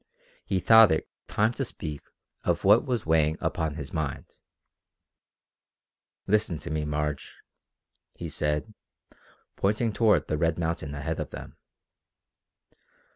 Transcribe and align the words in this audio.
He 0.43 0.59
thought 0.59 0.91
it 0.91 1.07
time 1.27 1.53
to 1.53 1.63
speak 1.63 2.01
of 2.43 2.63
what 2.63 2.87
was 2.87 3.05
weighing 3.05 3.37
upon 3.39 3.75
his 3.75 3.93
mind. 3.93 4.25
"Listen 6.25 6.57
to 6.57 6.71
me, 6.71 6.85
Marge," 6.85 7.31
he 8.15 8.27
said, 8.27 8.73
pointing 9.55 9.93
toward 9.93 10.27
the 10.27 10.39
red 10.39 10.57
mountain 10.57 10.95
ahead 10.95 11.19
of 11.19 11.29
them. 11.29 11.55